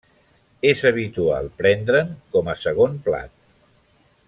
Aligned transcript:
És 0.69 0.79
habitual 0.89 1.51
prendre'n 1.59 2.09
com 2.37 2.51
a 2.55 2.57
segon 2.65 2.99
plat. 3.11 3.37